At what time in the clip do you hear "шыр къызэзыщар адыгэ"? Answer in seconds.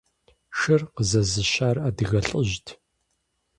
0.57-2.21